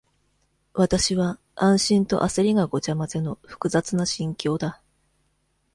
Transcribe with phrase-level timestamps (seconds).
[0.73, 4.81] わたしは、安心とあせりがごちゃまぜの、複雑な心境だ。